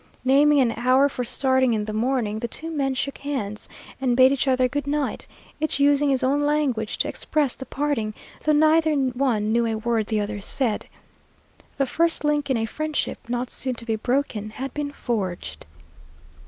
Naming 0.25 0.59
an 0.59 0.71
hour 0.77 1.07
for 1.09 1.23
starting 1.23 1.75
in 1.75 1.85
the 1.85 1.93
morning, 1.93 2.39
the 2.39 2.47
two 2.47 2.71
men 2.71 2.95
shook 2.95 3.19
hands 3.19 3.69
and 4.01 4.17
bade 4.17 4.31
each 4.31 4.47
other 4.47 4.67
good 4.67 4.87
night, 4.87 5.27
each 5.59 5.79
using 5.79 6.09
his 6.09 6.23
own 6.23 6.41
language 6.41 6.97
to 6.97 7.07
express 7.07 7.55
the 7.55 7.67
parting, 7.67 8.15
though 8.43 8.51
neither 8.51 8.95
one 8.95 9.51
knew 9.51 9.67
a 9.67 9.75
word 9.75 10.07
the 10.07 10.19
other 10.19 10.41
said. 10.41 10.87
The 11.77 11.85
first 11.85 12.23
link 12.23 12.49
in 12.49 12.57
a 12.57 12.65
friendship 12.65 13.29
not 13.29 13.51
soon 13.51 13.75
to 13.75 13.85
be 13.85 13.95
broken 13.95 14.49
had 14.49 14.73
been 14.73 14.91
forged. 14.91 15.67